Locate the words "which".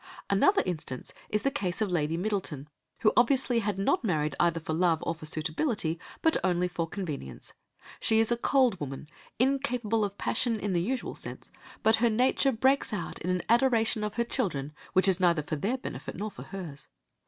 14.93-15.07